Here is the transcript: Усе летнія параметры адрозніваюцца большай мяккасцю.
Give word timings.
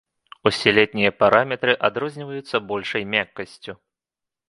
Усе 0.49 0.73
летнія 0.77 1.11
параметры 1.19 1.77
адрозніваюцца 1.91 2.65
большай 2.75 3.03
мяккасцю. 3.15 3.81